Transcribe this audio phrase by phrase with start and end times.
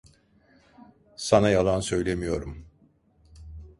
[1.15, 2.65] Sana yalan söylemiyorum.